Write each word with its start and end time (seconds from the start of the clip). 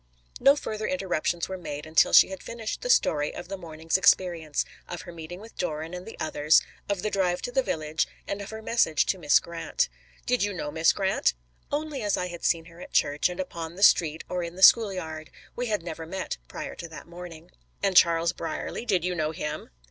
No 0.39 0.55
further 0.55 0.87
interruptions 0.87 1.47
were 1.47 1.59
made 1.59 1.85
until 1.85 2.11
she 2.11 2.29
had 2.29 2.41
finished 2.41 2.81
the 2.81 2.89
story 2.89 3.35
of 3.35 3.49
the 3.49 3.55
morning's 3.55 3.99
experience, 3.99 4.65
of 4.87 5.03
her 5.03 5.11
meeting 5.11 5.39
with 5.39 5.55
Doran 5.57 5.93
and 5.93 6.07
the 6.07 6.17
others, 6.19 6.59
of 6.89 7.03
the 7.03 7.11
drive 7.11 7.43
to 7.43 7.51
the 7.51 7.61
village, 7.61 8.07
and 8.27 8.41
of 8.41 8.49
her 8.49 8.63
message 8.63 9.05
to 9.05 9.19
Miss 9.19 9.39
Grant. 9.39 9.89
"Did 10.25 10.41
you 10.41 10.53
know 10.53 10.71
Miss 10.71 10.91
Grant?" 10.91 11.35
"Only 11.71 12.01
as 12.01 12.17
I 12.17 12.29
had 12.29 12.43
seen 12.43 12.65
her 12.65 12.81
at 12.81 12.93
church, 12.93 13.29
and 13.29 13.39
upon 13.39 13.75
the 13.75 13.83
street 13.83 14.23
or 14.27 14.41
in 14.41 14.55
the 14.55 14.63
school 14.63 14.91
yard. 14.91 15.29
We 15.55 15.67
had 15.67 15.83
never 15.83 16.07
met, 16.07 16.39
prior 16.47 16.73
to 16.77 16.87
that 16.87 17.05
morning." 17.05 17.51
"And 17.83 17.95
Charles 17.95 18.33
Brierly? 18.33 18.87
Did 18.87 19.05
you 19.05 19.13
know 19.13 19.29
him?" 19.29 19.69